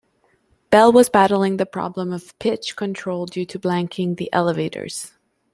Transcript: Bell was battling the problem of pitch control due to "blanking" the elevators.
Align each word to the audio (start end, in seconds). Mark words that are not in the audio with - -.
Bell 0.71 0.91
was 0.91 1.09
battling 1.11 1.57
the 1.57 1.65
problem 1.67 2.11
of 2.11 2.33
pitch 2.39 2.75
control 2.75 3.27
due 3.27 3.45
to 3.45 3.59
"blanking" 3.59 4.17
the 4.17 4.33
elevators. 4.33 5.11